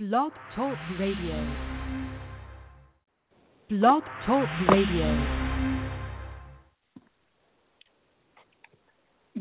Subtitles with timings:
[0.00, 1.56] Blog Talk Radio.
[3.68, 5.26] Blog Talk Radio.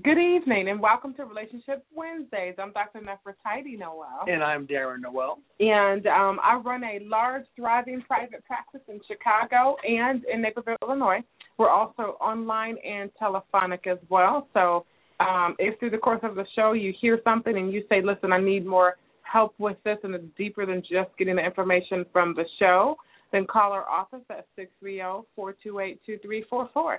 [0.03, 2.55] Good evening and welcome to Relationship Wednesdays.
[2.57, 3.01] I'm Dr.
[3.01, 4.25] Nefertiti Noel.
[4.27, 5.37] And I'm Darren Noel.
[5.59, 11.19] And um, I run a large, thriving private practice in Chicago and in Naperville, Illinois.
[11.59, 14.47] We're also online and telephonic as well.
[14.55, 14.87] So
[15.19, 18.33] um, if through the course of the show you hear something and you say, listen,
[18.33, 18.95] I need more
[19.31, 22.97] help with this and it's deeper than just getting the information from the show,
[23.31, 24.47] then call our office at
[24.83, 26.97] 630-428-2344.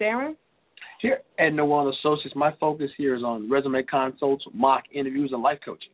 [0.00, 0.36] Darren?
[1.00, 5.58] Here at Noel Associates, my focus here is on resume consults, mock interviews, and life
[5.64, 5.90] coaching.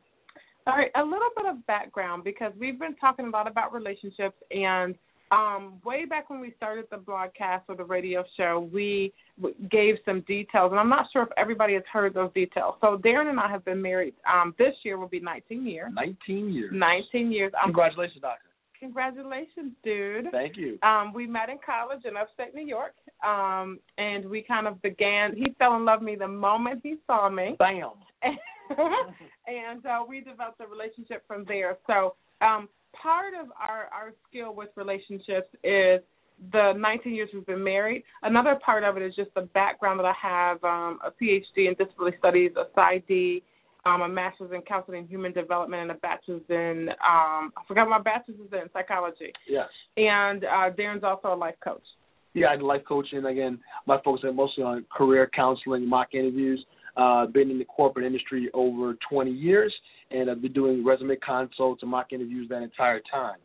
[0.67, 4.37] All right, a little bit of background because we've been talking a lot about relationships
[4.51, 4.95] and
[5.30, 9.12] um, way back when we started the broadcast or the radio show, we
[9.71, 12.75] gave some details, and I'm not sure if everybody has heard those details.
[12.80, 14.15] So Darren and I have been married.
[14.30, 15.91] Um, this year will be 19 years.
[15.95, 16.71] 19 years.
[16.73, 17.52] 19 years.
[17.65, 18.51] Congratulations, doctor.
[18.80, 20.29] Congratulations, dude.
[20.32, 20.79] Thank you.
[20.82, 25.37] Um, we met in college in upstate New York, um, and we kind of began.
[25.37, 27.57] He fell in love with me the moment he saw me.
[27.59, 27.90] Bam.
[28.23, 31.77] and uh, we developed a relationship from there.
[31.87, 36.01] So um, part of our, our skill with relationships is
[36.52, 38.02] the 19 years we've been married.
[38.23, 41.74] Another part of it is just the background that I have um, a PhD in
[41.79, 43.43] disability studies, a PsyD,
[43.87, 47.88] um, a master's in counseling and human development, and a bachelor's in, um, I forgot
[47.88, 49.33] my bachelor's is in psychology.
[49.49, 49.68] Yes.
[49.96, 51.83] And uh, Darren's also a life coach.
[52.35, 53.24] Yeah, I do life coaching.
[53.24, 56.65] Again, my focus is mostly on career counseling, mock interviews.
[56.96, 59.73] Uh, been in the corporate industry over 20 years,
[60.10, 63.37] and I've been doing resume consults and mock interviews that entire time.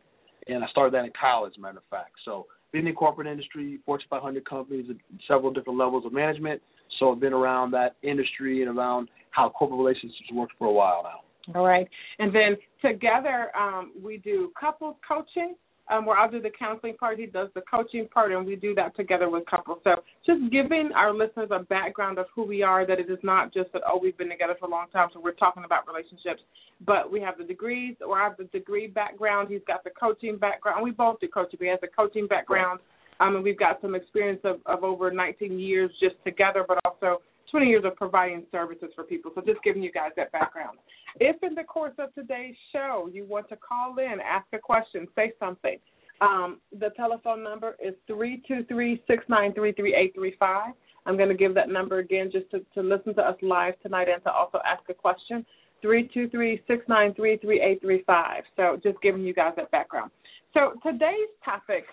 [0.48, 2.12] And I started that in college, matter of fact.
[2.24, 6.62] So, been in the corporate industry, Fortune 500 companies at several different levels of management.
[7.00, 11.04] So, I've been around that industry and around how corporate relationships work for a while
[11.04, 11.22] now.
[11.54, 11.88] All right.
[12.20, 15.56] And then together, um, we do couples coaching
[15.90, 18.74] um, where I'll do the counseling part, he does the coaching part, and we do
[18.76, 19.80] that together with couples.
[19.84, 23.54] So just giving our listeners a background of who we are, that it is not
[23.54, 26.42] just that, oh, we've been together for a long time, so we're talking about relationships,
[26.86, 30.38] but we have the degrees, or I have the degree background, he's got the coaching
[30.38, 30.84] background.
[30.84, 32.80] We both do coaching, he has the coaching background,
[33.20, 37.22] um, and we've got some experience of, of over 19 years just together, but also
[37.56, 39.32] 20 years of providing services for people.
[39.34, 40.78] So just giving you guys that background.
[41.22, 45.08] If in the course of today's show you want to call in, ask a question,
[45.16, 45.78] say something,
[46.20, 50.74] um, the telephone number is 323 693 3835.
[51.06, 54.10] I'm going to give that number again just to, to listen to us live tonight
[54.14, 55.46] and to also ask a question.
[55.82, 58.44] 323 693 3835.
[58.58, 60.12] So just giving you guys that background.
[60.54, 61.86] So today's topic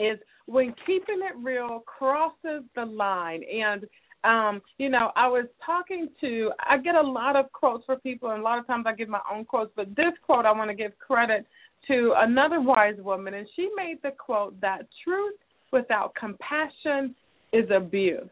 [0.00, 3.42] is when keeping it real crosses the line.
[3.44, 3.86] And
[4.26, 8.30] um, you know, I was talking to, I get a lot of quotes for people,
[8.30, 10.70] and a lot of times I give my own quotes, but this quote I want
[10.70, 11.46] to give credit
[11.88, 15.36] to another wise woman, and she made the quote that truth
[15.72, 17.14] without compassion
[17.52, 18.28] is abuse.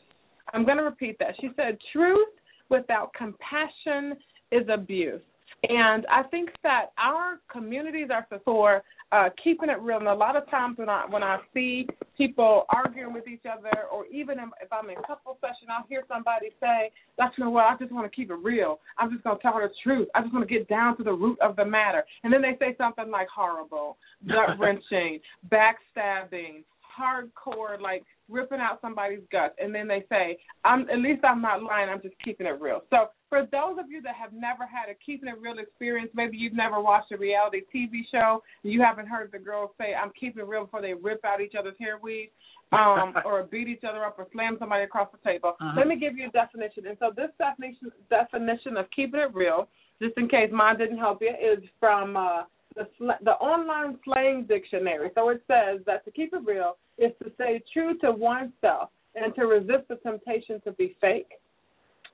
[0.53, 1.34] I'm going to repeat that.
[1.41, 2.28] She said, truth
[2.69, 4.16] without compassion
[4.50, 5.22] is abuse.
[5.69, 8.82] And I think that our communities are for
[9.13, 9.99] uh, keeping it real.
[9.99, 13.71] And a lot of times when I when I see people arguing with each other,
[13.93, 17.67] or even if I'm in couple session, I'll hear somebody say, "That's you know what?
[17.67, 18.81] I just want to keep it real.
[18.99, 20.09] I'm just going to tell her the truth.
[20.15, 22.57] I just want to get down to the root of the matter." And then they
[22.59, 26.65] say something like horrible, gut wrenching, backstabbing,
[26.99, 31.62] hardcore, like ripping out somebody's guts, and then they say, "I'm at least I'm not
[31.62, 31.88] lying.
[31.88, 34.94] I'm just keeping it real." So for those of you that have never had a
[34.94, 39.31] keeping it real experience, maybe you've never watched a reality TV show, you haven't heard
[39.32, 42.31] the girls say, "I'm keeping it real" before they rip out each other's hair weave,
[42.72, 45.56] um, or beat each other up, or slam somebody across the table.
[45.61, 45.75] Uh-huh.
[45.76, 46.87] Let me give you a definition.
[46.87, 49.69] And so this definition definition of keeping it real,
[50.00, 52.16] just in case mine didn't help you, is from.
[52.16, 52.43] Uh,
[52.76, 52.88] the,
[53.22, 55.11] the online slang dictionary.
[55.15, 59.34] So it says that to keep it real is to stay true to oneself and
[59.34, 61.31] to resist the temptation to be fake.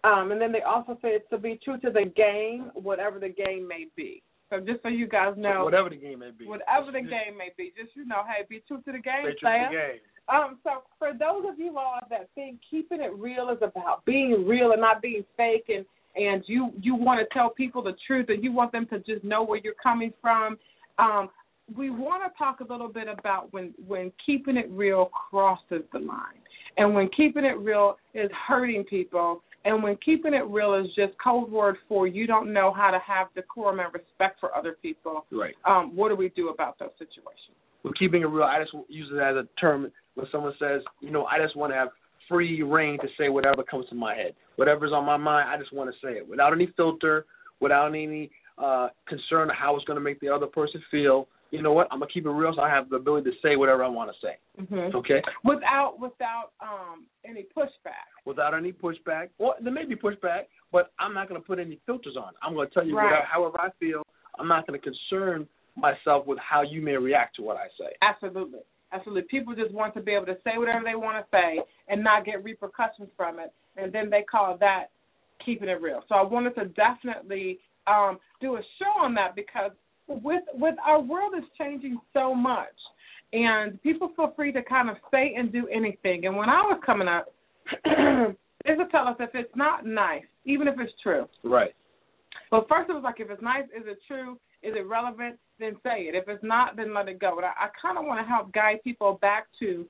[0.02, 3.28] Um, and then they also say it's to be true to the game, whatever the
[3.28, 4.22] game may be.
[4.48, 7.50] So just so you guys know, whatever the game may be, whatever the game may
[7.56, 10.00] be, just you know, hey, be true to the game, Stay true to the game.
[10.28, 14.44] Um, so for those of you all that think keeping it real is about being
[14.47, 15.84] real and not being fake and
[16.16, 19.24] and you you want to tell people the truth and you want them to just
[19.24, 20.56] know where you're coming from.
[20.98, 21.30] Um,
[21.77, 25.99] we want to talk a little bit about when when keeping it real crosses the
[25.99, 26.41] line,
[26.77, 31.13] and when keeping it real is hurting people, and when keeping it real is just
[31.22, 35.27] code word for you don't know how to have decorum and respect for other people.
[35.31, 35.55] Right.
[35.65, 37.57] Um, what do we do about those situations?
[37.83, 41.11] Well, keeping it real, I just use it as a term when someone says, you
[41.11, 41.89] know, I just want to have
[42.28, 44.34] free reign to say whatever comes to my head.
[44.57, 47.25] Whatever's on my mind, I just want to say it without any filter,
[47.61, 51.28] without any uh, concerned how it's going to make the other person feel.
[51.50, 51.88] You know what?
[51.91, 54.10] I'm gonna keep it real, so I have the ability to say whatever I want
[54.12, 54.36] to say.
[54.68, 58.06] hmm Okay, Without without um any pushback.
[58.24, 59.30] without any pushback.
[59.38, 62.32] Or there may be pushback, but I'm not gonna put any filters on.
[62.42, 63.04] I'm gonna tell you Right.
[63.04, 64.02] whatever, however I feel.
[64.38, 67.94] I'm not gonna concern myself with how you may react to what I say.
[68.02, 68.60] Absolutely.
[68.92, 69.22] Absolutely.
[69.22, 72.24] People just want to be able to say whatever they want to say and not
[72.24, 73.52] get repercussions from it.
[73.76, 74.86] And then they call that
[75.44, 76.04] keeping it real.
[76.08, 79.70] So I wanted to definitely um, do a show on that because
[80.22, 82.68] with with our world is changing so much
[83.33, 86.27] and people feel free to kind of say and do anything.
[86.27, 87.33] And when I was coming up,
[87.84, 91.28] they would tell us if it's not nice, even if it's true.
[91.45, 91.74] Right.
[92.51, 94.39] But first, it was like, if it's nice, is it true?
[94.62, 95.39] Is it relevant?
[95.60, 96.15] Then say it.
[96.15, 97.33] If it's not, then let it go.
[97.36, 99.86] But I, I kind of want to help guide people back to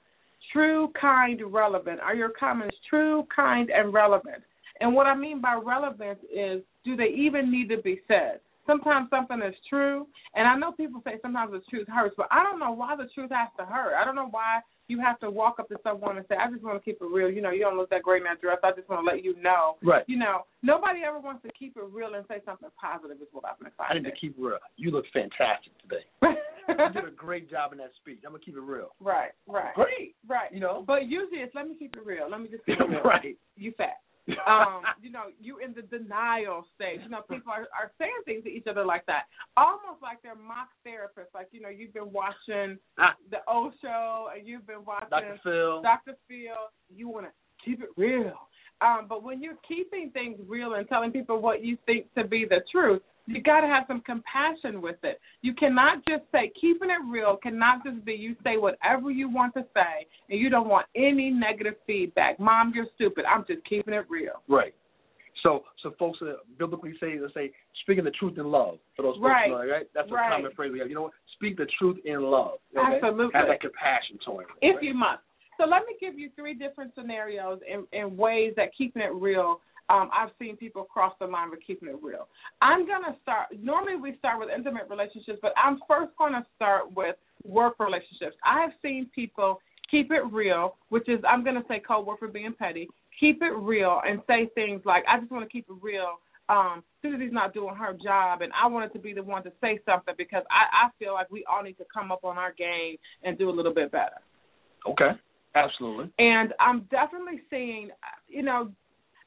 [0.53, 2.01] true, kind, relevant.
[2.01, 4.43] Are your comments true, kind, and relevant?
[4.81, 8.41] And what I mean by relevant is, do they even need to be said?
[8.67, 12.43] Sometimes something is true, and I know people say sometimes the truth hurts, but I
[12.43, 13.95] don't know why the truth has to hurt.
[14.01, 16.63] I don't know why you have to walk up to someone and say, "I just
[16.63, 18.59] want to keep it real." You know, you don't look that great in that dress.
[18.63, 19.77] I just want to let you know.
[19.83, 20.05] Right.
[20.09, 23.17] You know, nobody ever wants to keep it real and say something positive.
[23.23, 24.59] Is what I've been I need to keep it real.
[24.77, 26.05] You look fantastic today.
[26.69, 28.21] You did a great job in that speech.
[28.25, 28.95] I'm gonna keep it real.
[29.01, 30.15] right, right, Great.
[30.29, 30.53] right.
[30.55, 30.85] You know.
[30.87, 32.31] But usually it's let me keep it real.
[32.31, 33.03] Let me just keep it real.
[33.03, 33.37] right.
[33.57, 33.99] You fat.
[34.47, 37.01] Um, you know, you in the denial stage.
[37.03, 39.25] You know, people are, are saying things to each other like that,
[39.57, 41.35] almost like they're mock therapists.
[41.35, 43.15] Like, you know, you've been watching Ah.
[43.31, 45.41] the O show and you've been watching Dr.
[45.43, 45.83] Phil.
[45.83, 46.17] Dr.
[46.29, 46.71] Phil.
[46.95, 47.33] You want to
[47.65, 48.33] keep it real.
[48.81, 52.47] Um, but when you're keeping things real and telling people what you think to be
[52.47, 55.21] the truth, you got to have some compassion with it.
[55.43, 59.55] You cannot just say keeping it real cannot just be you say whatever you want
[59.55, 62.41] to say and you don't want any negative feedback.
[62.41, 63.25] Mom, you're stupid.
[63.25, 64.43] I'm just keeping it real.
[64.49, 64.75] Right.
[65.45, 68.79] So, so folks that biblically say, they say, speaking the truth in love.
[68.97, 69.51] For those folks, Right.
[69.51, 69.87] know, right?
[69.95, 70.31] That's a Right.
[70.31, 70.89] common phrase we have.
[70.89, 71.13] You know what?
[71.35, 72.59] Speak the truth in love.
[72.77, 72.97] Okay?
[72.97, 73.39] Absolutely.
[73.39, 74.53] Have that compassion toward it.
[74.61, 74.85] if right?
[74.85, 75.23] you must.
[75.57, 79.61] So let me give you three different scenarios and, and ways that keeping it real.
[79.91, 82.29] Um, I've seen people cross the line with keeping it real.
[82.63, 83.49] I'm gonna start.
[83.61, 88.37] Normally we start with intimate relationships, but I'm first going to start with work relationships.
[88.45, 89.61] I have seen people
[89.91, 92.89] keep it real, which is I'm going to say code word for being petty.
[93.19, 96.85] Keep it real and say things like, "I just want to keep it real." Um,
[97.03, 100.15] Susie's not doing her job, and I wanted to be the one to say something
[100.17, 103.37] because I, I feel like we all need to come up on our game and
[103.37, 104.19] do a little bit better.
[104.87, 105.11] Okay.
[105.55, 106.11] Absolutely.
[106.19, 107.91] And I'm definitely seeing,
[108.29, 108.71] you know,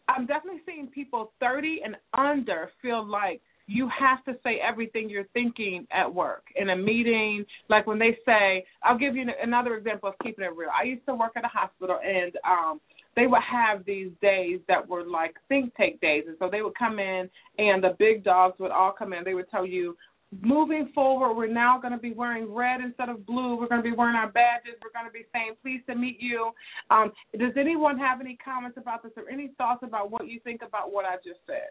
[0.07, 5.27] I'm definitely seeing people 30 and under feel like you have to say everything you're
[5.33, 7.45] thinking at work in a meeting.
[7.69, 10.69] Like when they say, I'll give you another example of keeping it real.
[10.77, 12.81] I used to work at a hospital, and um,
[13.15, 16.75] they would have these days that were like think tank days, and so they would
[16.77, 19.23] come in, and the big dogs would all come in.
[19.23, 19.95] They would tell you,
[20.41, 23.55] moving forward, we're now going to be wearing red instead of blue.
[23.55, 24.73] We're going to be wearing our badges.
[24.83, 26.51] We're going to be saying, pleased to meet you.
[26.89, 30.61] Um, does anyone have any comments about this or any thoughts about what you think
[30.65, 31.69] about what I just said?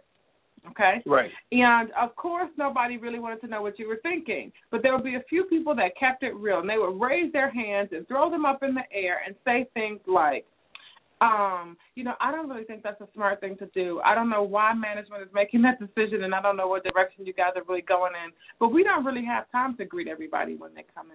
[0.71, 1.03] Okay?
[1.07, 1.31] Right.
[1.51, 4.53] And of course, nobody really wanted to know what you were thinking.
[4.71, 7.33] But there would be a few people that kept it real, and they would raise
[7.33, 10.47] their hands and throw them up in the air and say things like,
[11.23, 14.01] um, you know, I don't really think that's a smart thing to do.
[14.05, 17.25] I don't know why management is making that decision, and I don't know what direction
[17.25, 18.33] you guys are really going in.
[18.59, 21.09] But we don't really have time to greet everybody when they come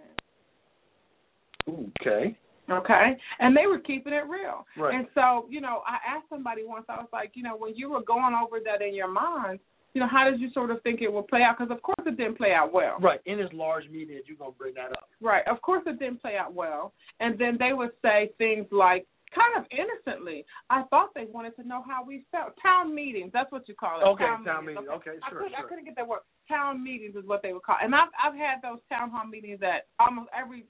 [1.67, 1.89] in.
[2.01, 2.37] Okay.
[2.69, 3.17] Okay?
[3.39, 4.65] And they were keeping it real.
[4.77, 4.95] Right.
[4.95, 7.89] And so, you know, I asked somebody once, I was like, you know, when you
[7.89, 9.59] were going over that in your mind,
[9.93, 11.57] you know, how did you sort of think it would play out?
[11.57, 12.97] Because, of course, it didn't play out well.
[13.01, 13.19] Right.
[13.25, 15.09] In this large meeting, you're gonna bring that up.
[15.19, 15.45] Right.
[15.47, 16.93] Of course, it didn't play out well.
[17.19, 21.67] And then they would say things like, kind of innocently, I thought they wanted to
[21.67, 22.53] know how we felt.
[22.61, 24.03] Town meetings, that's what you call it.
[24.03, 24.87] Okay, town, town meetings.
[24.87, 25.01] meetings.
[25.01, 26.19] Okay, I sure, couldn't, I couldn't get that word.
[26.47, 27.77] Town meetings is what they would call.
[27.81, 27.85] It.
[27.85, 30.65] And I've I've had those town hall meetings at almost every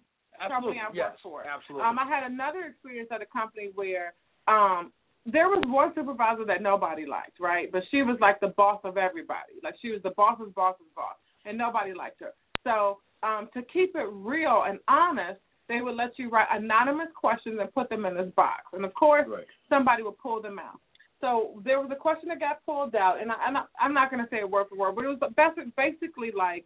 [0.48, 1.12] company I've yes.
[1.12, 1.44] worked for.
[1.46, 1.86] Absolutely.
[1.86, 4.14] Um, I had another experience at a company where
[4.48, 4.92] um
[5.26, 7.70] there was one supervisor that nobody liked, right?
[7.72, 9.60] But she was like the boss of everybody.
[9.62, 12.32] Like she was the boss's boss's boss, and nobody liked her.
[12.64, 17.58] So um, to keep it real and honest, they would let you write anonymous questions
[17.60, 18.64] and put them in this box.
[18.74, 19.46] And of course, right.
[19.70, 20.80] somebody would pull them out.
[21.20, 24.12] So there was a question that got pulled out, and I, I'm not, I'm not
[24.12, 26.66] going to say it word for word, but it was basic- basically like,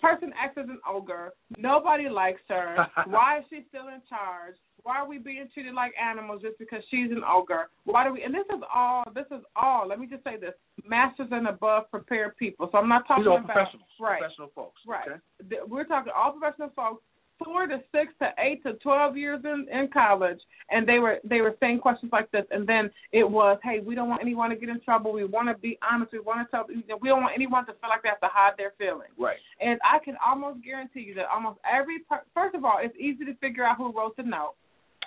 [0.00, 1.32] person X is an ogre.
[1.58, 2.86] Nobody likes her.
[3.06, 4.56] Why is she still in charge?
[4.82, 7.68] Why are we being treated like animals just because she's an ogre?
[7.84, 8.24] Why do we?
[8.24, 9.04] And this is all.
[9.14, 9.86] This is all.
[9.86, 12.68] Let me just say this: masters and above prepared people.
[12.72, 13.86] So I'm not talking These are all about professionals.
[14.00, 14.18] right.
[14.18, 14.80] Professional folks.
[14.84, 15.06] Right.
[15.06, 15.60] Okay.
[15.68, 17.04] We're talking all professional folks
[17.38, 20.38] four to six to eight to twelve years in in college,
[20.70, 23.94] and they were they were saying questions like this, and then it was, hey, we
[23.94, 25.12] don't want anyone to get in trouble.
[25.12, 26.12] We want to be honest.
[26.12, 26.66] We want to tell.
[26.68, 29.12] We don't want anyone to feel like they have to hide their feelings.
[29.18, 29.38] Right.
[29.60, 33.24] And I can almost guarantee you that almost every per- first of all, it's easy
[33.24, 34.54] to figure out who wrote the note.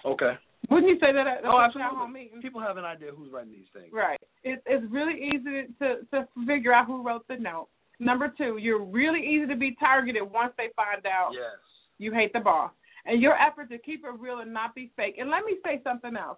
[0.06, 0.34] Okay.
[0.70, 1.92] Wouldn't you say that at Oh, absolutely.
[1.94, 2.40] Mm-hmm.
[2.42, 3.94] People have an idea who's writing these things.
[3.94, 4.20] Right.
[4.44, 7.68] It, it's really easy to to figure out who wrote the note.
[8.00, 11.60] Number two, you're really easy to be targeted once they find out Yes.
[11.98, 12.72] You hate the boss.
[13.06, 15.16] And your effort to keep it real and not be fake.
[15.20, 16.38] And let me say something else.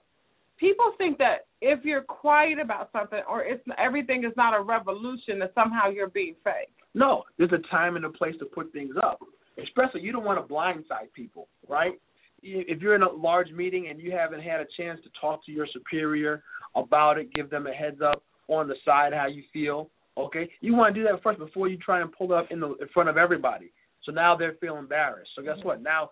[0.58, 5.40] People think that if you're quiet about something or it's everything is not a revolution,
[5.40, 6.74] that somehow you're being fake.
[6.94, 9.20] No, there's a time and a place to put things up.
[9.62, 11.94] Especially, you don't want to blindside people, right?
[12.44, 15.52] If you're in a large meeting and you haven't had a chance to talk to
[15.52, 16.44] your superior
[16.76, 19.90] about it, give them a heads up on the side how you feel.
[20.18, 22.70] Okay, you want to do that first before you try and pull up in the
[22.76, 23.72] in front of everybody.
[24.08, 25.30] So now they're feeling embarrassed.
[25.36, 25.84] So guess what?
[25.84, 26.10] Now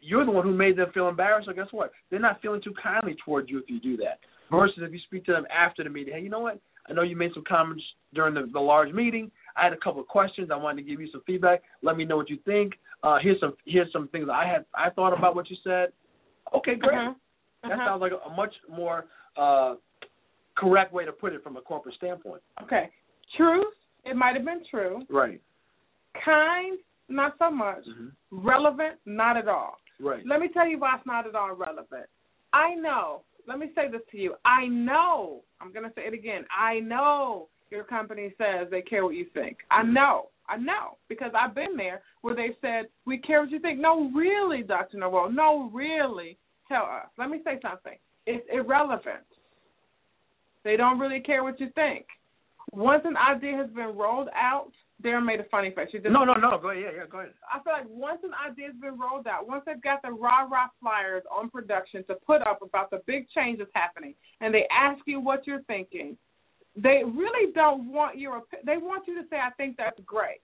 [0.00, 1.48] you're the one who made them feel embarrassed.
[1.48, 1.90] So guess what?
[2.10, 4.20] They're not feeling too kindly towards you if you do that.
[4.50, 6.60] Versus if you speak to them after the meeting, hey, you know what?
[6.88, 7.82] I know you made some comments
[8.14, 9.30] during the, the large meeting.
[9.56, 10.50] I had a couple of questions.
[10.52, 11.62] I wanted to give you some feedback.
[11.82, 12.74] Let me know what you think.
[13.02, 15.88] Uh, here's some here's some things I had I thought about what you said.
[16.54, 16.94] Okay, great.
[16.98, 17.14] Uh-huh.
[17.62, 17.86] That Uh-huh.
[17.86, 19.06] sounds like a, a much more
[19.36, 19.74] uh,
[20.56, 22.42] correct way to put it from a corporate standpoint.
[22.62, 22.90] Okay.
[23.36, 23.72] Truth,
[24.04, 25.02] it might have been true.
[25.08, 25.40] Right.
[26.24, 26.78] Kind,
[27.10, 27.84] not so much.
[27.84, 29.76] hmm Relevant, not at all.
[30.00, 30.24] Right.
[30.26, 32.06] Let me tell you why it's not at all relevant.
[32.52, 33.22] I know.
[33.46, 34.34] Let me say this to you.
[34.44, 35.42] I know.
[35.60, 36.44] I'm going to say it again.
[36.56, 39.58] I know your company says they care what you think.
[39.70, 40.28] I know.
[40.48, 43.80] I know because I've been there where they said we care what you think.
[43.80, 44.98] No, really, Dr.
[44.98, 45.30] Noel.
[45.30, 46.38] No, really.
[46.68, 47.08] Tell us.
[47.18, 47.98] Let me say something.
[48.26, 49.24] It's irrelevant.
[50.64, 52.06] They don't really care what you think.
[52.72, 54.70] Once an idea has been rolled out,
[55.02, 55.88] Darren made a funny face.
[56.04, 56.58] No, no, no.
[56.60, 56.82] Go ahead.
[56.82, 57.06] Yeah, yeah.
[57.10, 57.32] Go ahead.
[57.52, 60.68] I feel like once an idea's been rolled out, once they've got the rah rah
[60.80, 65.20] flyers on production to put up about the big changes happening, and they ask you
[65.20, 66.16] what you're thinking,
[66.76, 68.40] they really don't want your.
[68.40, 70.40] opi- They want you to say, "I think that's great."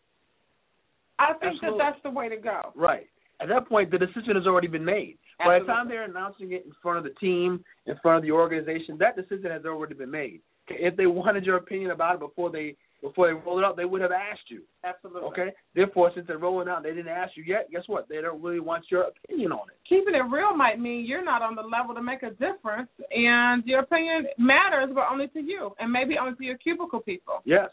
[1.18, 1.78] I think Absolutely.
[1.78, 2.72] that that's the way to go.
[2.74, 3.08] Right.
[3.40, 5.18] At that point, the decision has already been made.
[5.38, 8.30] By the time they're announcing it in front of the team, in front of the
[8.32, 10.40] organization, that decision has already been made.
[10.68, 13.84] If they wanted your opinion about it before they before they roll it out, they
[13.84, 14.62] would have asked you.
[14.84, 15.22] Absolutely.
[15.28, 15.52] Okay.
[15.74, 17.68] Therefore, since they're rolling out, they didn't ask you yet.
[17.70, 18.08] Guess what?
[18.08, 19.76] They don't really want your opinion on it.
[19.88, 23.64] Keeping it real might mean you're not on the level to make a difference, and
[23.64, 27.42] your opinion matters, but only to you, and maybe only to your cubicle people.
[27.44, 27.68] Yes,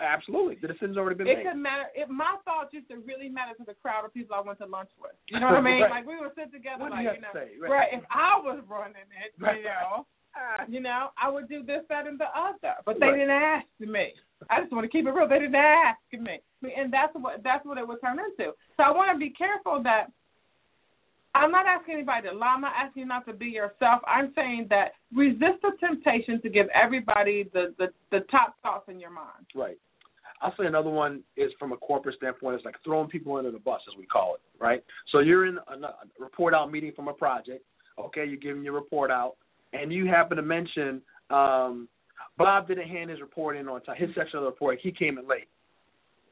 [0.00, 0.56] absolutely.
[0.60, 1.46] The decision's already been It made.
[1.46, 1.84] could matter.
[1.94, 4.66] It, my thoughts used to really matter to the crowd of people I went to
[4.66, 5.12] lunch with.
[5.28, 5.82] You know what I mean?
[5.82, 5.90] Right.
[5.90, 7.70] Like we would sit together, What like you you know, right.
[7.70, 7.88] Right.
[7.92, 9.58] If I was running it, Right.
[9.58, 12.74] you know, uh, you know, I would do this, that, and the other.
[12.84, 13.16] But they Right.
[13.16, 14.12] didn't ask me.
[14.50, 15.28] I just want to keep it real.
[15.28, 16.40] They didn't ask me,
[16.76, 18.52] and that's what that's what it would turn into.
[18.76, 20.10] So I want to be careful that
[21.34, 22.48] I'm not asking anybody to lie.
[22.54, 24.02] I'm not asking you not to be yourself.
[24.06, 29.00] I'm saying that resist the temptation to give everybody the the, the top thoughts in
[29.00, 29.46] your mind.
[29.54, 29.78] Right.
[30.42, 32.56] I'll say another one is from a corporate standpoint.
[32.56, 34.62] It's like throwing people under the bus, as we call it.
[34.62, 34.84] Right.
[35.10, 37.64] So you're in a, a report out meeting from a project.
[37.98, 39.36] Okay, you're giving your report out,
[39.74, 41.88] and you happen to mention um,
[42.38, 43.96] Bob didn't hand his report in on time.
[43.98, 45.48] His section of the report, he came in late.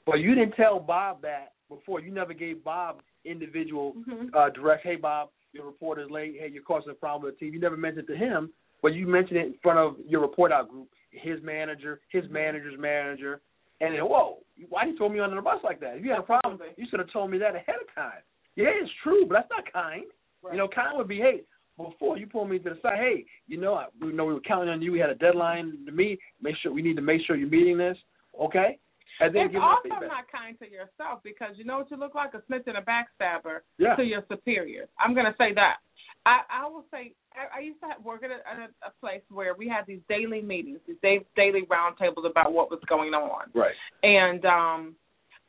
[0.06, 2.00] But you didn't tell Bob that before.
[2.00, 4.34] You never gave Bob individual Mhm.
[4.34, 4.82] uh, direct.
[4.82, 6.37] Hey, Bob, your report is late.
[6.38, 7.54] Hey, you're causing a problem with the team.
[7.54, 10.50] You never mentioned it to him, but you mentioned it in front of your report
[10.50, 13.40] out group, his manager, his manager's manager,
[13.80, 15.96] and then, whoa, why you throw me under the bus like that?
[15.96, 18.22] If you had a problem, you should have told me that ahead of time.
[18.54, 20.04] Yeah, it's true, but that's not kind.
[20.42, 20.54] Right.
[20.54, 21.42] You know, kind would be, hey,
[21.76, 24.41] before you pull me to the side, hey, you know, I, we know we were
[24.41, 24.93] counting on you.
[24.93, 26.19] We had a deadline to meet.
[26.41, 27.97] Make sure we need to make sure you're meeting this,
[28.41, 28.79] okay?
[29.21, 32.35] And then it's also not kind to yourself because you know what you look like
[32.35, 33.95] a snitch and a backstabber Yeah.
[33.97, 34.88] to your superiors.
[34.99, 35.76] I'm going to say that.
[36.25, 39.23] I, I will say I, I used to have, work at a, a, a place
[39.31, 43.45] where we had these daily meetings, these day, daily roundtables about what was going on,
[43.55, 43.75] Right.
[44.02, 44.95] and um,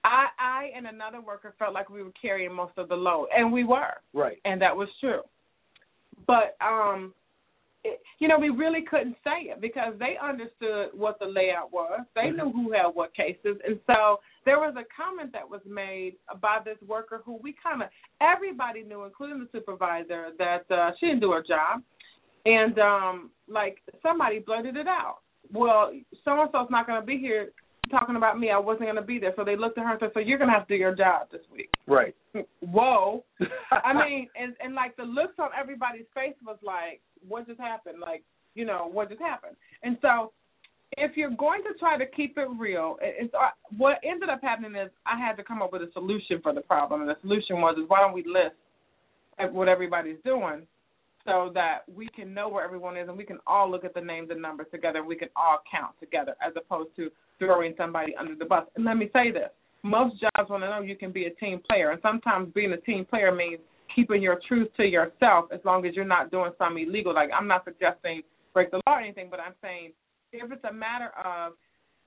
[0.04, 3.52] I, I and another worker felt like we were carrying most of the load, and
[3.54, 4.40] we were, Right.
[4.46, 5.22] and that was true.
[6.28, 7.14] But um,
[7.84, 12.02] it, you know, we really couldn't say it because they understood what the layout was.
[12.16, 12.38] They Mhm.
[12.38, 16.60] knew who had what cases, and so there was a comment that was made by
[16.64, 17.90] this worker who we kind of
[18.22, 21.84] everybody knew, including the supervisor, that uh, she didn't do her job,
[22.46, 25.20] and um, like somebody blurted it out.
[25.52, 25.92] Well,
[26.24, 27.52] so and so's not going to be here
[27.90, 28.50] talking about me.
[28.50, 30.38] I wasn't going to be there, so they looked at her and said, "So you're
[30.38, 32.16] going to have to do your job this week." Right.
[32.62, 33.24] Whoa.
[33.72, 38.00] I mean, and and like the looks on everybody's face was like, what just happened?
[38.00, 38.24] Like,
[38.56, 39.56] you know, what just happened?
[39.84, 40.32] And so,
[40.98, 44.76] if you're going to try to keep it real, it's uh, what ended up happening
[44.76, 47.62] is I had to come up with a solution for the problem, and the solution
[47.62, 48.56] was is why don't we list
[49.52, 50.68] what everybody's doing
[51.26, 54.02] so that we can know where everyone is and we can all look at the
[54.02, 57.10] names and numbers together and we can all count together as opposed to
[57.46, 58.66] throwing somebody under the bus.
[58.76, 59.50] And let me say this.
[59.84, 62.78] Most jobs want to know you can be a team player and sometimes being a
[62.78, 63.60] team player means
[63.94, 67.14] keeping your truth to yourself as long as you're not doing something illegal.
[67.14, 68.22] Like I'm not suggesting
[68.54, 69.92] break the law or anything, but I'm saying
[70.32, 71.54] if it's a matter of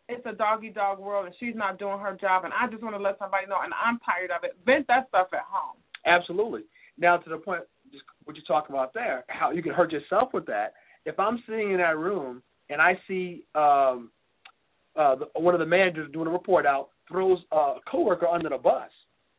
[0.09, 2.95] it's a doggy dog world and she's not doing her job and I just want
[2.95, 5.77] to let somebody know and I'm tired of it, vent that stuff at home.
[6.07, 6.63] Absolutely.
[6.99, 7.63] Now to the point
[7.93, 10.75] just what you talk about there, how you can hurt yourself with that.
[11.05, 14.11] If I'm sitting in that room and I see um
[14.97, 18.59] uh the, one of the managers doing a report out throws a coworker under the
[18.59, 18.91] bus,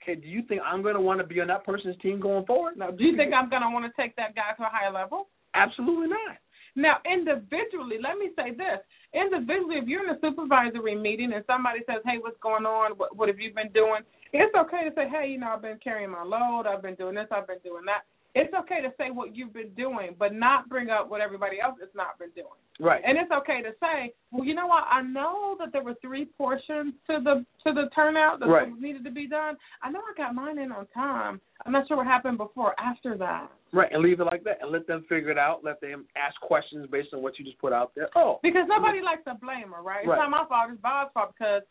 [0.01, 2.45] okay, do you think I'm going to want to be on that person's team going
[2.45, 2.77] forward?
[2.77, 4.91] Now, do you think I'm going to want to take that guy to a higher
[4.91, 5.27] level?
[5.53, 6.37] Absolutely not.
[6.75, 8.79] Now, individually, let me say this.
[9.13, 12.91] Individually, if you're in a supervisory meeting and somebody says, hey, what's going on?
[12.91, 14.01] What, what have you been doing?
[14.31, 16.67] It's okay to say, hey, you know, I've been carrying my load.
[16.67, 17.27] I've been doing this.
[17.31, 18.03] I've been doing that.
[18.37, 21.75] It's okay to say what you've been doing, but not bring up what everybody else
[21.79, 22.47] has not been doing.
[22.79, 23.01] Right.
[23.03, 24.83] And it's okay to say, well, you know what?
[24.91, 28.79] I know that there were three portions to the to the turnout that right.
[28.79, 29.55] needed to be done.
[29.81, 31.41] I know I got mine in on time.
[31.65, 33.49] I'm not sure what happened before or after that.
[33.73, 35.63] Right, and leave it like that, and let them figure it out.
[35.63, 38.09] Let them ask questions based on what you just put out there.
[38.15, 40.01] Oh, because nobody likes a blamer, right?
[40.01, 40.17] It's right.
[40.17, 40.71] not my fault.
[40.71, 41.63] It's Bob's fault because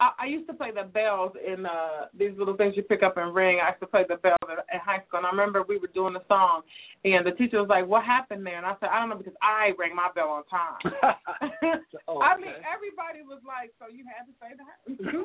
[0.00, 3.16] I, I used to play the bells in uh these little things you pick up
[3.16, 3.60] and ring.
[3.62, 6.16] I used to play the bells in high school, and I remember we were doing
[6.16, 6.62] a song,
[7.04, 9.36] and the teacher was like, "What happened there?" And I said, "I don't know because
[9.42, 10.80] I rang my bell on time."
[12.08, 14.76] oh, I mean, everybody was like, "So you had to say that."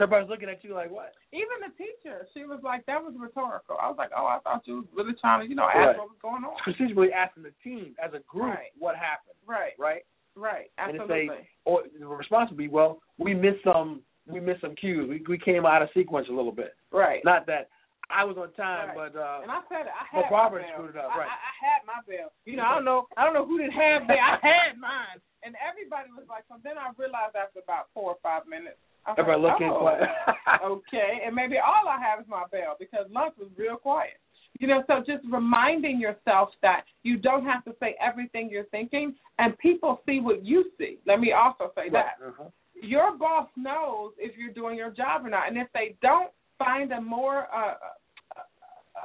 [0.00, 1.12] everybody's looking at you like what?
[1.32, 4.64] Even the teacher, she was like, "That was rhetorical." I was like, "Oh, I thought
[4.64, 5.98] you was really trying to, you know, ask Right.
[5.98, 6.56] what was going on."
[6.96, 8.72] Really asking the team as a group Right.
[8.78, 10.04] what happened, Right, right?
[10.40, 11.28] Right, And absolutely.
[11.28, 15.08] a, or the response would be, well, we missed some, we missed some cues.
[15.08, 16.74] We we came out of sequence a little bit.
[16.92, 17.20] right.
[17.24, 17.68] Not that
[18.10, 19.12] I was on time, Right.
[19.12, 19.94] but uh, And I said it.
[19.94, 20.76] I But had Barbara my bell.
[20.76, 21.30] screwed it up, I, right.
[21.30, 22.32] I, I had my bell.
[22.44, 23.06] You know, I don't know.
[23.16, 24.18] I don't know who didn't have theirs.
[24.18, 26.42] I had mine, and everybody was like.
[26.50, 28.78] So then I realized after about four or five minutes.
[29.06, 30.10] I everybody like, looking oh, quiet.
[30.74, 34.18] okay, and maybe all I have is my bell because lunch was real quiet.
[34.60, 39.14] You know, so just reminding yourself that you don't have to say everything you're thinking,
[39.38, 40.98] and people see what you see.
[41.06, 42.50] Let me also say that Uh-huh.
[42.74, 46.92] your boss knows if you're doing your job or not, and if they don't, find
[46.92, 47.76] a more uh,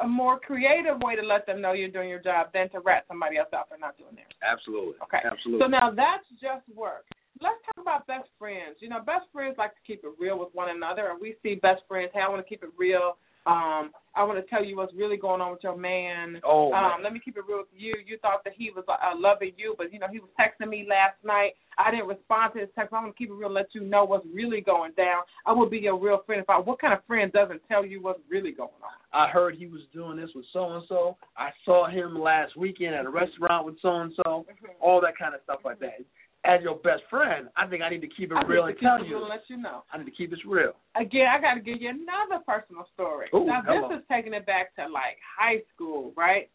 [0.02, 3.06] a more creative way to let them know you're doing your job than to rat
[3.08, 4.28] somebody else out for not doing theirs.
[4.44, 4.96] Absolutely.
[5.04, 5.20] Okay.
[5.24, 5.64] Absolutely.
[5.64, 7.06] So now that's just work.
[7.42, 8.76] Let's talk about best friends.
[8.80, 11.56] You know, best friends like to keep it real with one another, and we see
[11.56, 12.12] best friends.
[12.14, 13.18] Hey, I want to keep it real.
[13.46, 16.40] Um, I want to tell you what's really going on with your man.
[16.44, 17.94] oh, Um, let me keep it real with you.
[18.06, 20.86] You thought that he was uh, loving you, but you know he was texting me
[20.90, 21.52] last night.
[21.78, 22.94] I didn't respond to his text.
[22.94, 25.24] I'm gonna keep it real, let you know what's really going down.
[25.46, 26.42] I will be your real friend.
[26.42, 28.96] If I, what kind of friend doesn't tell you what's really going on?
[29.14, 31.18] I heard he was doing this with so and so.
[31.38, 34.46] I saw him last weekend at a restaurant with so and so.
[34.80, 36.00] All that kind of stuff like that.
[36.48, 39.04] As your best friend, I think I need to keep it I real and tell
[39.04, 39.20] you.
[39.28, 39.84] let you know.
[39.92, 40.74] I need to keep this real.
[40.96, 43.28] Again, I got to give you another personal story.
[43.34, 43.90] Ooh, now hello.
[43.90, 46.50] this is taking it back to like high school, right?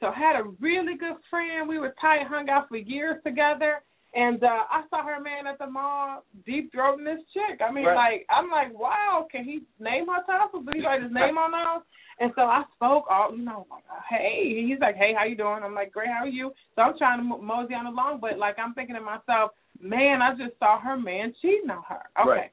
[0.00, 1.68] So I had a really good friend.
[1.68, 3.82] We were tight, hung out for years together.
[4.16, 7.60] And uh I saw her man at the mall deep throating this chick.
[7.60, 7.94] I mean, Right.
[7.94, 10.64] like I'm like, wow, can he name her titles?
[10.64, 11.84] Did he write his name on those?
[12.18, 14.64] And so I spoke all, you know, like, hey.
[14.66, 15.60] He's like, hey, how you doing?
[15.62, 16.50] I'm like, great, how are you?
[16.74, 19.50] So I'm trying to mo- mosey on along, but like I'm thinking to myself,
[19.80, 22.02] man, I just saw her man cheating on her.
[22.18, 22.30] Okay.
[22.30, 22.50] Right.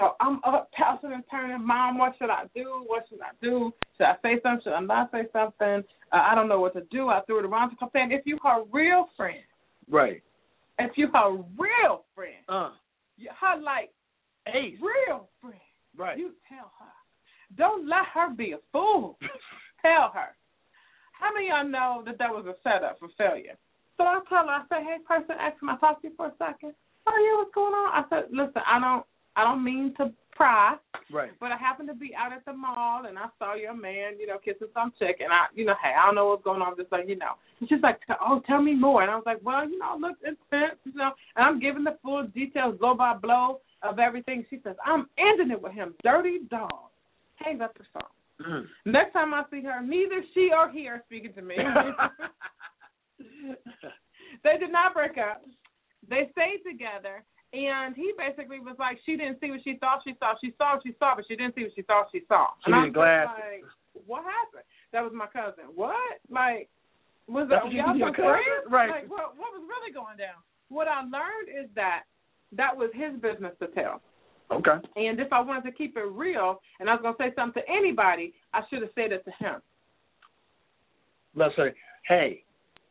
[0.00, 1.64] So I'm up, tossing and turning.
[1.64, 2.82] Mom, what should I do?
[2.86, 3.72] What should I do?
[3.96, 4.62] Should I say something?
[4.64, 5.84] Should I not say something?
[6.12, 7.10] Uh, I don't know what to do.
[7.10, 9.38] I threw it around to come saying, if you her real friend,
[9.88, 10.22] Right.
[10.78, 12.70] If you her real friend, Uh.
[13.16, 13.90] you, her like
[14.48, 14.78] Ace.
[14.80, 15.60] real friend,
[15.96, 16.18] Right.
[16.18, 16.92] you tell her.
[17.56, 19.18] Don't let her be a fool.
[19.82, 20.34] tell her.
[21.12, 23.56] How many of y'all know that that was a setup for failure?
[23.96, 26.26] So I tell her, I say, hey, person, ask him, I talk to you for
[26.26, 26.74] a second.
[27.06, 27.92] Oh yeah, what's going on?
[27.94, 30.76] I said, listen, I don't, I don't mean to pry,
[31.10, 31.32] Right.
[31.40, 34.26] but I happened to be out at the mall and I saw your man, you
[34.26, 36.76] know, kissing some chick, and I, you know, hey, I don't know what's going on,
[36.76, 37.32] just like you know.
[37.60, 40.16] And she's like, oh, tell me more, and I was like, well, you know, look,
[40.22, 44.44] it's intense, you know, and I'm giving the full details, blow by blow of everything.
[44.50, 46.70] She says, I'm ending it with him, dirty dog.
[47.36, 48.10] Hangs up the phone.
[48.48, 48.66] Mm.
[48.86, 51.56] Next time I see her, neither she or he are speaking to me.
[54.44, 55.42] they did not break up.
[56.08, 60.14] They stayed together, and he basically was like, she didn't see what she thought she
[60.18, 60.34] saw.
[60.42, 62.48] She saw what she saw, but she didn't see what she thought she saw.
[62.66, 63.62] She and I needed was just glasses.
[63.94, 64.66] like, what happened?
[64.92, 65.70] That was my cousin.
[65.74, 66.18] What?
[66.28, 66.68] Like,
[67.28, 68.34] was that you y'all some cousin?
[68.34, 68.66] friends?
[68.68, 68.90] Right.
[68.90, 69.38] Like, what?
[69.38, 70.42] What was really going down?
[70.68, 72.04] What I learned is that
[72.52, 74.02] that was his business to tell.
[74.52, 74.76] Okay.
[74.96, 77.62] And if I wanted to keep it real and I was going to say something
[77.62, 79.60] to anybody, I should have said it to him.
[81.34, 81.72] let's say,
[82.06, 82.44] hey,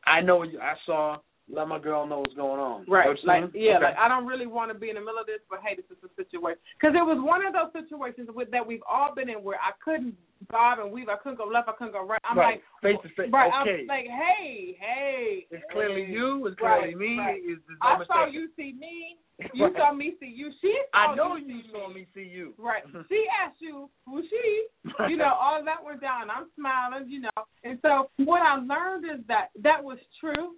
[0.05, 0.59] I know you.
[0.59, 1.17] I saw.
[1.51, 2.85] Let my girl know what's going on.
[2.87, 3.03] Right.
[3.05, 3.85] You know what I'm Like yeah, Okay.
[3.85, 5.85] like I don't really want to be in the middle of this, but hey, this
[5.91, 9.29] is a situation because it was one of those situations with, that we've all been
[9.29, 10.15] in where I couldn't
[10.49, 12.19] bob and weave, I couldn't go left, I couldn't go right.
[12.23, 12.61] I'm right.
[12.81, 13.31] like, face to face.
[13.31, 13.81] right, okay.
[13.81, 16.11] I'm like, hey, hey, it's clearly hey.
[16.11, 16.47] you.
[16.47, 17.17] It's Right, clearly me.
[17.19, 17.41] right.
[17.43, 19.17] It's, it's I no saw you see me.
[19.53, 19.73] You Right.
[19.75, 20.51] saw me see you.
[20.61, 21.95] She saw I know you you saw me.
[21.95, 22.53] me see you.
[22.57, 22.83] Right.
[23.09, 24.67] She asked you who she.
[25.09, 26.29] You know, all that went down.
[26.29, 27.09] I'm smiling.
[27.09, 27.29] You know,
[27.63, 30.53] and so what I learned is that that was true.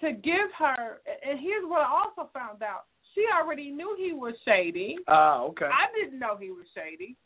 [0.00, 4.34] To give her, and here's what I also found out: she already knew he was
[4.44, 4.96] shady.
[5.08, 5.66] Ah, okay.
[5.66, 7.16] I didn't know he was shady.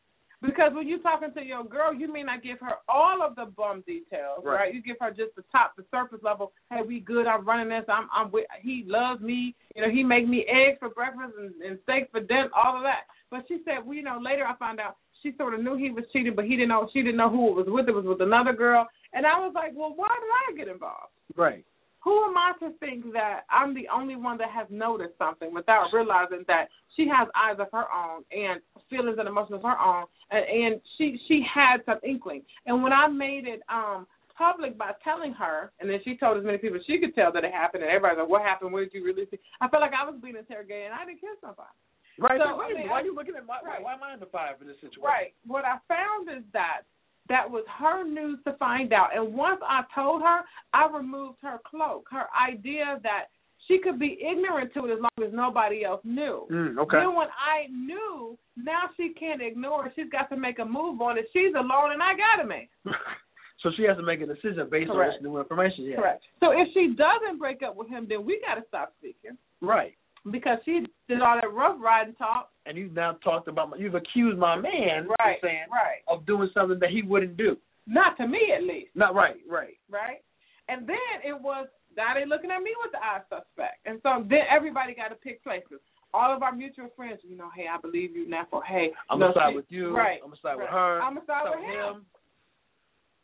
[0.42, 3.46] Because when you're talking to your girl, you may not give her all of the
[3.46, 4.55] bum details, Right.
[4.55, 4.74] right?
[4.74, 6.53] You give her just the top, the surface level.
[6.70, 7.27] Hey, we good.
[7.27, 7.85] I'm running this.
[7.88, 8.44] I'm, I'm with.
[8.61, 9.55] He loves me.
[9.74, 12.50] You know, he make me eggs for breakfast and, and steak for dinner.
[12.55, 13.05] All of that.
[13.31, 15.90] But she said, well, you know, later I found out she sort of knew he
[15.90, 16.90] was cheating, but he didn't know.
[16.92, 17.88] She didn't know who it was with.
[17.88, 18.87] It was with another girl.
[19.14, 21.12] And I was like, well, why did I get involved?
[21.37, 21.64] right.
[22.04, 25.86] Who am I to think that I'm the only one that has noticed something without
[25.90, 30.04] realizing that she has eyes of her own and feelings and emotions of her own,
[30.30, 32.42] and, and she she had some inkling.
[32.66, 36.44] And when I made it um public by telling her, and then she told as
[36.44, 38.72] many people she could tell that it happened, and everybody's like, "What happened?
[38.72, 41.20] Where did you really see?" I felt like I was being interrogated, and I didn't
[41.20, 41.72] kill somebody.
[42.18, 42.38] Right.
[42.38, 43.58] So, wait, I mean, why are you looking at my?
[43.64, 43.82] right.
[43.82, 45.02] Why am I in the fire for this situation?
[45.02, 45.32] Right.
[45.46, 46.82] What I found is that
[47.28, 49.16] that was her news to find out.
[49.16, 50.40] And once I told her,
[50.72, 53.26] I removed her cloak, her idea that
[53.66, 56.46] she could be ignorant to it as long as nobody else knew.
[56.50, 56.98] Mm, okay.
[56.98, 59.92] Then when I knew, now she can't ignore it.
[59.96, 61.26] She's got to make a move on it.
[61.32, 62.68] She's alone, and I got to make.
[63.62, 65.84] so she has to make a decision based on this new information.
[65.84, 65.96] Yeah.
[65.96, 66.22] Correct.
[66.40, 69.94] So if she doesn't break up with him, then we got to stop speaking Right.
[70.30, 72.50] because she did all that rough riding talk.
[72.66, 73.70] And you've now talked about.
[73.70, 75.37] My, you've accused my man Right.
[75.37, 76.00] of saying Right.
[76.09, 77.57] of doing something that he wouldn't do.
[77.87, 78.90] Not to me, at least.
[78.94, 79.37] Not right.
[79.46, 79.77] Right.
[79.90, 80.22] right?
[80.68, 84.24] And then it was now they looking at me with the eye suspect, and so
[84.29, 85.79] then everybody got to pick places.
[86.14, 88.46] All of our mutual friends, you know, hey, I believe you now.
[88.50, 89.94] For hey, I'm no, gonna side she- with you.
[89.96, 90.20] right?
[90.22, 91.03] I'm gonna side with her.
[91.03, 92.07] I'm gonna side with him,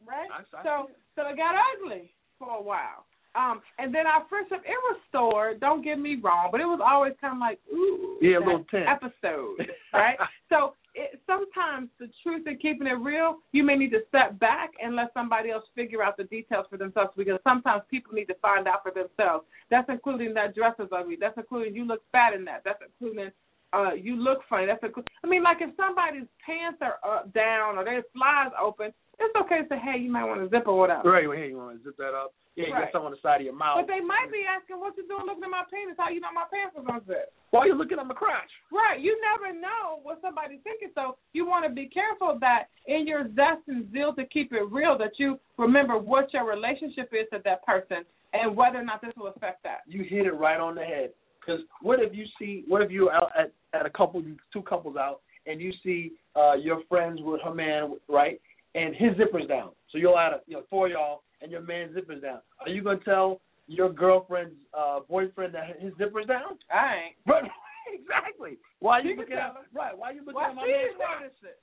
[0.07, 0.29] right?
[0.31, 3.07] I- I so so it got ugly for a while.
[3.35, 5.61] Um, and then our friendship it restored.
[5.61, 8.65] Don't get me wrong, but it was always kind of like ooh, Yeah, a little
[8.71, 8.89] tense.
[8.89, 10.17] episode, right?
[10.49, 14.71] so it, sometimes the truth and keeping it real, you may need to step back
[14.83, 18.35] and let somebody else figure out the details for themselves because sometimes people need to
[18.43, 19.45] find out for themselves.
[19.71, 21.17] That's including that dress is ugly.
[21.21, 22.63] That's including you look fat in that.
[22.65, 23.31] That's including
[23.73, 24.67] uh you look funny.
[24.67, 28.93] That's inclu- I mean, like if somebody's pants are up down or their flies open,
[29.19, 31.11] it's okay to say, hey, you might want to zip or whatever.
[31.11, 31.29] Right.
[31.29, 32.33] Well, hey, you want to zip that up?
[32.57, 32.91] Yeah, you Right.
[32.91, 33.79] got something on the side of your mouth.
[33.79, 35.95] But they might be asking, what you doing looking at my penis?
[35.97, 37.31] How you know my pants was unzipped?
[37.51, 38.51] Why are you looking at my crotch?
[38.73, 38.99] Right.
[38.99, 40.91] You never know what somebody's thinking.
[40.95, 44.67] So you want to be careful that in your zest and zeal to keep it
[44.73, 49.01] real, that you remember what your relationship is to that person and whether or not
[49.01, 49.81] this will affect that.
[49.87, 51.11] You hit it right on the head.
[51.41, 52.65] Because what if you see?
[52.69, 56.55] What if you're out at at a couple, two couples out, and you see uh
[56.55, 58.41] your friends with her man, right?
[58.75, 59.71] And his zipper's down.
[59.91, 62.41] So you're at a, you know, four of y'all, and your man's zipper's down.
[62.61, 66.59] Are you gonna tell your girlfriend's uh boyfriend that his zipper's down?
[66.73, 67.17] I ain't.
[67.27, 67.51] Right.
[67.91, 68.55] exactly.
[68.79, 69.67] Why are you You looking at her.
[69.75, 69.97] right?
[69.97, 71.21] Why are you looking Why at my man's didn't crotch?
[71.27, 71.59] notice it?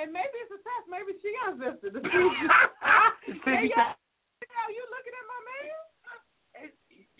[0.00, 0.84] And maybe it's a test.
[0.90, 1.92] Maybe she unzipped it.
[1.94, 2.26] To see.
[3.44, 6.70] hey, yo, yo, you looking at my man?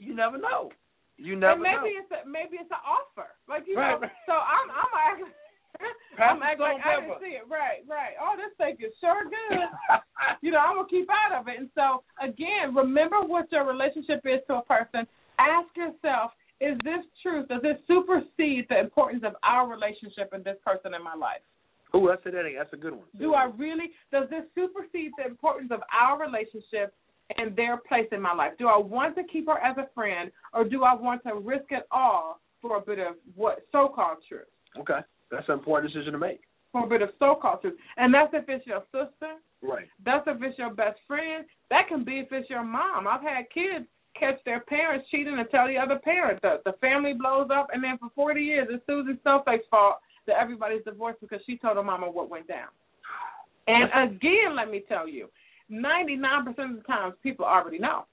[0.00, 0.70] You never know.
[1.20, 2.00] You never and maybe know.
[2.00, 3.36] it's a, maybe it's an offer.
[3.46, 4.08] Like you Right, know.
[4.08, 4.16] right.
[4.26, 5.30] So I'm I'm acting.
[6.22, 7.46] I'm acting like salt I didn't see it.
[7.48, 8.14] Right, right.
[8.20, 9.68] Oh, this steak is sure good.
[10.42, 11.58] you know, I'm gonna keep out of it.
[11.58, 15.06] And so again, remember what your relationship is to a person.
[15.38, 17.48] Ask yourself, is this truth?
[17.48, 21.40] Does it supersede the importance of our relationship and this person in my life?
[21.94, 22.34] Ooh, that's it.
[22.56, 23.06] That's a good one.
[23.18, 23.90] Do I really?
[24.12, 26.94] Does this supersede the importance of our relationship
[27.36, 28.52] and their place in my life?
[28.58, 31.66] Do I want to keep her as a friend, or do I want to risk
[31.70, 34.42] it all for a bit of what so-called truth?
[34.78, 36.40] Okay, that's an important decision to make.
[36.72, 39.34] For a bit of so-called truth, and that's if it's your sister.
[39.62, 39.88] Right.
[40.04, 41.44] That's if it's your best friend.
[41.68, 43.06] That can be if it's your mom.
[43.08, 43.86] I've had kids
[44.18, 46.40] catch their parents cheating and tell the other parent.
[46.42, 50.36] The, the family blows up, and then for 40 years, it's Susan Snowflake's fault that
[50.40, 52.68] everybody's divorced because she told her mama what went down.
[53.66, 55.28] And again, let me tell you,
[55.70, 58.06] 99% of the times people already know.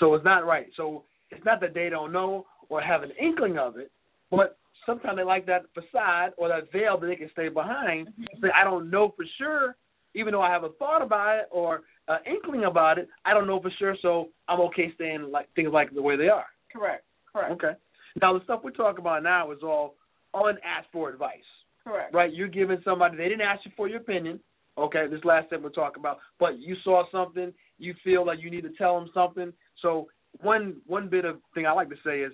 [0.00, 0.66] So it's not right.
[0.76, 3.90] So it's not that they don't know or have an inkling of it,
[4.30, 8.08] but sometimes they like that facade or that veil that they can stay behind.
[8.08, 8.42] Mm-hmm.
[8.42, 9.76] Say, I don't know for sure,
[10.14, 13.08] even though I have a thought about it or an inkling about it.
[13.24, 16.28] I don't know for sure, so I'm okay staying like things like the way they
[16.28, 16.46] are.
[16.72, 17.04] Correct.
[17.32, 17.52] Correct.
[17.52, 17.72] Okay.
[18.20, 19.94] Now the stuff we're talking about now is all
[20.34, 21.38] unasked for advice,
[21.84, 22.14] Correct.
[22.14, 22.32] right?
[22.32, 24.40] You're giving somebody they didn't ask you for your opinion.
[24.78, 28.50] Okay, this last thing we're talking about, but you saw something, you feel like you
[28.50, 29.52] need to tell them something.
[29.82, 30.08] So
[30.40, 32.32] one one bit of thing I like to say is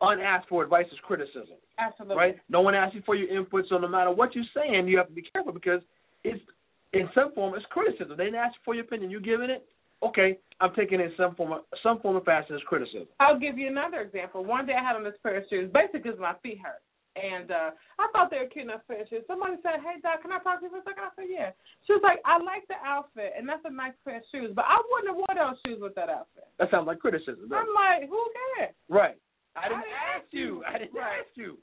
[0.00, 1.56] unasked for advice is criticism.
[1.78, 2.16] Absolutely.
[2.16, 2.36] Right?
[2.48, 5.08] No one asks you for your input, so no matter what you're saying, you have
[5.08, 5.80] to be careful because
[6.24, 6.40] it's
[6.92, 8.16] in some form it's criticism.
[8.16, 9.10] They didn't ask you for your opinion.
[9.10, 9.64] You're giving it?
[10.02, 13.08] Okay, I'm taking it in some form of some form of fashion as criticism.
[13.18, 14.44] I'll give you another example.
[14.44, 16.82] One day I had on this pair of shoes, basically because my feet hurt.
[17.16, 19.24] And uh I thought they were cute enough pair of shoes.
[19.26, 21.00] Somebody said, Hey Doc, can I talk to you for a second?
[21.00, 21.50] I said, Yeah.
[21.88, 24.66] She was like, I like the outfit and that's a nice pair of shoes, but
[24.68, 26.44] I wouldn't have worn those shoes with that outfit.
[26.60, 27.48] That sounds like criticism.
[27.48, 28.20] doesn't I'm like, Who
[28.60, 28.76] cares?
[28.92, 29.16] right.
[29.56, 30.62] I didn't, I ask you.
[30.68, 31.20] I didn't Right.
[31.20, 31.58] ask you.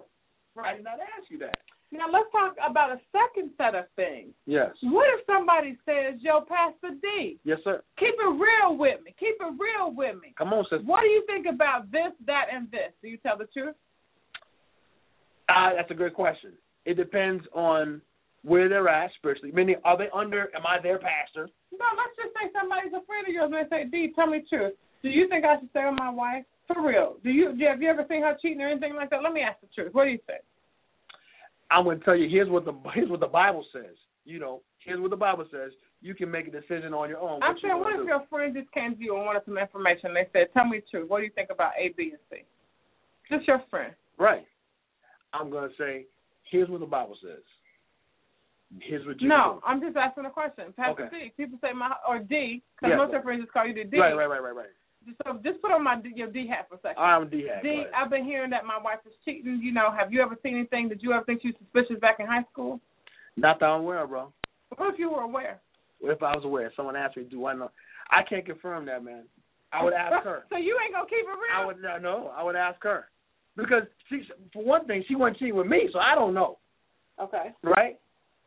[0.57, 1.57] I did not ask you that.
[1.91, 4.33] Now let's talk about a second set of things.
[4.45, 4.71] Yes.
[4.81, 7.83] What if somebody says, Yo, Pastor D, Yes, sir.
[7.97, 9.13] keep it real with me.
[9.19, 10.33] Keep it real with me.
[10.37, 10.79] Come on, sister.
[10.79, 12.93] What do you think about this, that, and this?
[13.01, 13.75] Do you tell the truth?
[15.49, 16.53] Uh, that's a good question.
[16.85, 18.01] It depends on
[18.43, 19.51] where they're at spiritually.
[19.53, 20.49] Meaning, are they under?
[20.55, 21.47] Am I their pastor?
[21.71, 24.39] No, let's just say somebody's a friend of yours and they say, D, tell me
[24.39, 24.73] the truth.
[25.03, 26.45] Do you think I should stay with my wife?
[26.67, 27.17] For real.
[27.23, 29.21] Do you have you ever seen her cheating or anything like that?
[29.23, 29.93] Let me ask the truth.
[29.93, 30.41] What do you think?
[31.71, 32.29] I'm going to tell you.
[32.29, 33.95] Here's what the here's what the Bible says.
[34.25, 35.71] You know, here's what the Bible says.
[36.01, 37.41] You can make a decision on your own.
[37.43, 38.07] I'm you saying, wanna what if do.
[38.07, 40.13] your friends just came to you and wanted some information?
[40.13, 41.09] They said, tell me the truth.
[41.09, 42.43] What do you think about A, B, and C?
[43.29, 43.93] Just your friend.
[44.17, 44.45] right?
[45.33, 46.05] I'm going to say,
[46.51, 47.41] here's what the Bible says.
[48.81, 49.67] Here's what you No, do.
[49.67, 50.73] I'm just asking a question.
[50.75, 51.29] Pastor Okay.
[51.29, 51.33] D.
[51.37, 53.97] People say my or D because most of your friends just call you the D.
[53.99, 54.73] Right, right, right, right, right.
[55.25, 56.97] So just put on my D- your D hat for a second.
[56.97, 57.47] Oh, I'm D.
[57.47, 57.63] Hack.
[57.63, 59.59] D, I've been hearing that my wife is cheating.
[59.61, 60.89] You know, have you ever seen anything?
[60.89, 62.79] Did you ever think she was suspicious back in high school?
[63.35, 64.31] Not that I'm aware, bro.
[64.75, 65.59] What if you were aware?
[66.01, 67.71] If I was aware, someone asked me, do I know?
[68.11, 69.23] I can't confirm that, man.
[69.71, 70.43] I would ask her.
[70.49, 71.37] so you ain't gonna keep it real?
[71.55, 72.31] I would no, no.
[72.35, 73.05] I would ask her
[73.57, 76.57] because she, for one thing, she wasn't cheating with me, so I don't know,
[77.19, 77.51] Okay.
[77.63, 77.99] right?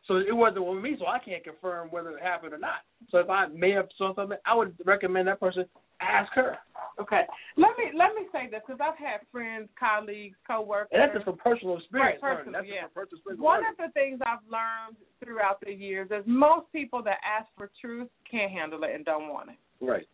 [0.07, 2.87] So it wasn't with me, so I can't confirm whether it happened or not.
[3.11, 5.65] So if I may have saw something, I would recommend that person
[6.01, 6.57] ask her.
[7.01, 7.23] Okay.
[7.57, 10.89] Let me let me say this because I've had friends, colleagues, coworkers.
[10.93, 12.21] And that's just from personal experience.
[12.23, 12.89] Right, personal, that's yeah.
[12.95, 13.43] personal experience.
[13.43, 13.77] One learning.
[13.79, 18.09] of the things I've learned throughout the years is most people that ask for truth
[18.31, 19.85] can't handle it and don't want it.
[19.85, 20.07] right.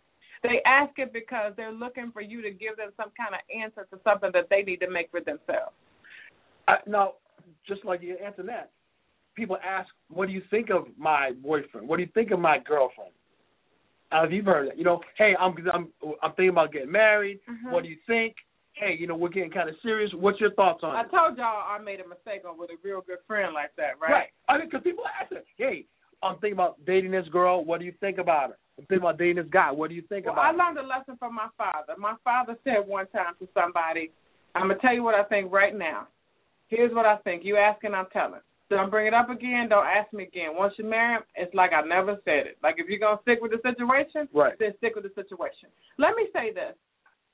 [0.43, 3.87] They ask it because they're looking for you to give them some kind of answer
[3.93, 5.71] to something that they need to make for themselves.
[6.67, 7.13] I, now,
[7.67, 8.71] just like you answered that,
[9.35, 11.89] people ask, "What do you think of my boyfriend?
[11.89, 13.13] What do you think of my girlfriend?"
[14.15, 15.89] If you've heard that, you know, hey, I'm I'm
[16.23, 17.41] I'm thinking about getting married.
[17.49, 17.71] Mhm.
[17.71, 18.37] What do you think?
[18.75, 20.13] Hey, you know, we're getting kind of serious.
[20.15, 21.07] What's your thoughts on I it?
[21.13, 23.99] I told y'all I made a mistake on with a real good friend like that,
[24.01, 24.11] right?
[24.11, 24.29] Right.
[24.49, 25.47] I mean, because people ask it.
[25.57, 25.87] Hey,
[26.23, 27.65] I'm thinking about dating this girl.
[27.65, 28.59] What do you think about her?
[28.79, 29.71] I'm thinking about dating this guy.
[29.71, 30.77] What do you think Well, I about?
[30.77, 31.95] learned a lesson from my father.
[31.99, 34.11] My father said one time to somebody,
[34.55, 36.09] I'm going to tell you what I think right now.
[36.69, 37.45] Here's what I think.
[37.45, 38.41] You asking, I'm telling.
[38.77, 39.69] Don't bring it up again.
[39.69, 40.51] Don't ask me again.
[40.57, 42.59] Once you marry him, it's like I never said it.
[42.63, 44.55] Like if you're going to stick with the situation, Right.
[44.59, 45.69] then stick with the situation.
[45.99, 46.75] Let me say this.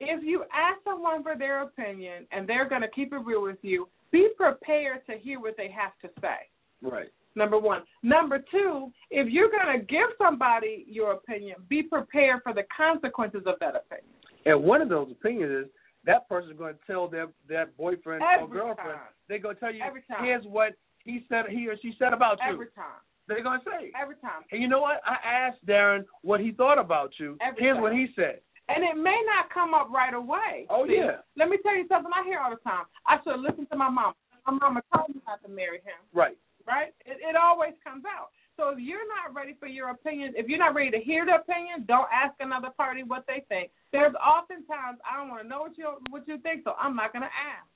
[0.01, 3.59] If you ask someone for their opinion and they're going to keep it real with
[3.63, 6.37] you, be prepared to hear what they have to say.
[6.83, 7.09] Right.
[7.35, 7.83] Number one.
[8.03, 13.43] Number two, if you're going to give somebody your opinion, be prepared for the consequences
[13.47, 14.15] of that opinion.
[14.47, 15.73] And one of those opinions is
[16.05, 18.77] that person's going to tell their their boyfriend or girlfriend.
[18.91, 18.99] time.
[19.29, 20.25] They're going to tell you, Every time.
[20.25, 20.73] here's what
[21.05, 22.53] he said, he or she said about you.
[22.53, 23.01] Every time.
[23.27, 23.93] They're going to say.
[24.01, 24.43] Every time.
[24.53, 25.01] And you know what?
[25.05, 27.37] I asked Darren what he thought about you.
[27.41, 27.83] Every Here's time.
[27.83, 28.41] what he said.
[28.69, 30.67] And it may not come up right away.
[30.69, 31.21] Oh, See, yeah.
[31.37, 32.85] Let me tell you something I hear all the time.
[33.07, 34.13] I should have listened to my mom.
[34.47, 36.37] My mama told me not to marry him, Right.
[36.67, 36.93] right?
[37.05, 38.29] It, it always comes out.
[38.57, 41.37] So if you're not ready for your opinion, if you're not ready to hear the
[41.37, 43.71] opinion, don't ask another party what they think.
[43.93, 47.13] There's oftentimes I don't want to know what you what you think, so I'm not
[47.13, 47.69] going to ask.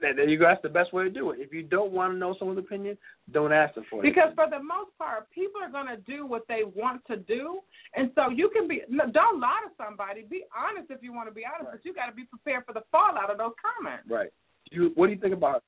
[0.00, 0.46] There there you go.
[0.46, 1.40] That's the best way to do it.
[1.40, 2.96] If you don't want to know someone's opinion,
[3.32, 4.08] don't ask them for it.
[4.08, 7.60] Because for the most part, people are going to do what they want to do,
[7.94, 8.80] and so you can be.
[9.12, 10.22] Don't lie to somebody.
[10.28, 11.78] Be honest if you want to be honest, Right.
[11.78, 14.08] but you got to be prepared for the fallout of those comments.
[14.08, 14.30] Right.
[14.70, 15.62] You, what do you think about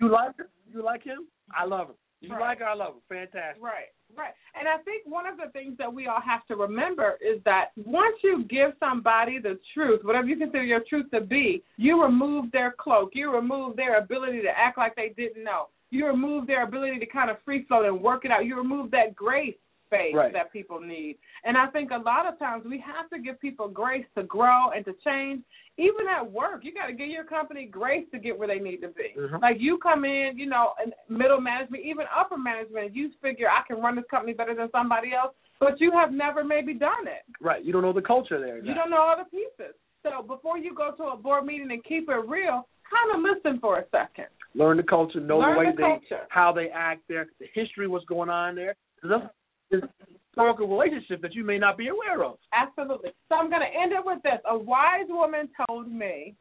[0.00, 0.48] You like her?
[0.72, 1.26] You like him?
[1.56, 1.94] I love him.
[2.20, 2.40] You Right.
[2.40, 2.66] like her?
[2.66, 3.00] I love her.
[3.08, 3.62] Fantastic.
[3.62, 4.32] Right, right.
[4.58, 7.70] And I think one of the things that we all have to remember is that
[7.76, 12.50] once you give somebody the truth, whatever you consider your truth to be, you remove
[12.52, 13.10] their cloak.
[13.14, 15.68] You remove their ability to act like they didn't know.
[15.90, 18.44] You remove their ability to kind of free float and work it out.
[18.44, 19.54] You remove that grace
[19.88, 20.32] space Right.
[20.32, 21.18] that people need.
[21.44, 24.70] And I think a lot of times we have to give people grace to grow
[24.74, 25.42] and to change.
[25.78, 28.80] Even at work, you got to give your company grace to get where they need
[28.82, 29.14] to be.
[29.16, 29.40] Mhm.
[29.40, 33.62] Like you come in, you know, and middle management, even upper management, you figure I
[33.66, 37.22] can run this company better than somebody else, but you have never maybe done it.
[37.40, 37.62] Right.
[37.64, 38.58] You don't know the culture there.
[38.58, 39.74] You don't know all the pieces.
[40.02, 43.58] So before you go to a board meeting and keep it real, kind of listen
[43.60, 44.26] for a second.
[44.54, 46.26] learn the culture, know Learn the way the they culture.
[46.30, 48.74] how they act there, the history, what's going on there.
[49.00, 49.34] 'Cause that's- it's-
[49.70, 52.38] historical relationship that you may not be aware of.
[52.52, 53.10] Absolutely.
[53.28, 54.38] So I'm going to end it with this.
[54.48, 56.34] A wise woman told me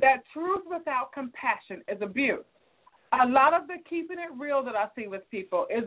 [0.00, 2.44] that truth without compassion is abuse.
[3.20, 5.84] A lot of the keeping it real that I see with people is